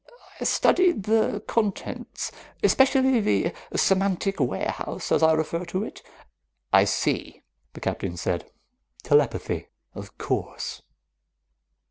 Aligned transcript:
"I 0.39 0.45
studied 0.45 1.03
the 1.03 1.43
contents, 1.45 2.31
especially 2.63 3.19
the 3.19 3.53
semantic 3.75 4.39
warehouse, 4.39 5.11
as 5.11 5.21
I 5.21 5.33
refer 5.33 5.63
to 5.65 5.83
it" 5.83 6.01
"I 6.73 6.85
see," 6.85 7.43
the 7.73 7.81
Captain 7.81 8.17
said. 8.17 8.49
"Telepathy. 9.03 9.67
Of 9.93 10.17
course." 10.17 10.81